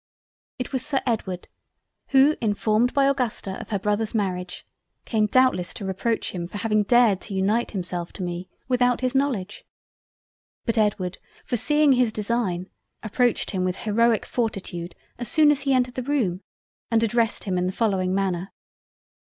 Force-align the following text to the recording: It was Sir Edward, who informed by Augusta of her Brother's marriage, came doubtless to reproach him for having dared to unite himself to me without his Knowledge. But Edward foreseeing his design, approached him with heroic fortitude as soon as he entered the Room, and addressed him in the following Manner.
It 0.57 0.73
was 0.73 0.83
Sir 0.83 0.99
Edward, 1.05 1.47
who 2.07 2.35
informed 2.41 2.91
by 2.91 3.05
Augusta 3.05 3.61
of 3.61 3.69
her 3.69 3.77
Brother's 3.77 4.15
marriage, 4.15 4.65
came 5.05 5.27
doubtless 5.27 5.75
to 5.75 5.85
reproach 5.85 6.31
him 6.31 6.47
for 6.47 6.57
having 6.57 6.81
dared 6.81 7.21
to 7.21 7.35
unite 7.35 7.69
himself 7.69 8.11
to 8.13 8.23
me 8.23 8.49
without 8.67 9.01
his 9.01 9.13
Knowledge. 9.13 9.63
But 10.65 10.79
Edward 10.79 11.19
foreseeing 11.45 11.91
his 11.91 12.11
design, 12.11 12.71
approached 13.03 13.51
him 13.51 13.63
with 13.63 13.83
heroic 13.85 14.25
fortitude 14.25 14.95
as 15.19 15.29
soon 15.29 15.51
as 15.51 15.61
he 15.61 15.73
entered 15.75 15.93
the 15.93 16.01
Room, 16.01 16.41
and 16.89 17.03
addressed 17.03 17.43
him 17.43 17.59
in 17.59 17.67
the 17.67 17.71
following 17.71 18.11
Manner. 18.15 18.51